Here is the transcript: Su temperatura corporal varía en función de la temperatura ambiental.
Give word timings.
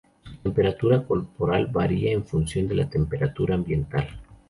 Su 0.23 0.35
temperatura 0.41 1.03
corporal 1.05 1.67
varía 1.67 2.11
en 2.11 2.25
función 2.25 2.67
de 2.67 2.73
la 2.73 2.89
temperatura 2.89 3.53
ambiental. 3.53 4.07